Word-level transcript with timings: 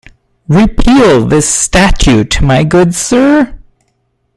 Repeal 0.49 1.27
this 1.27 1.47
statute, 1.47 2.41
my 2.41 2.63
good 2.63 2.95
sir? 2.95 3.59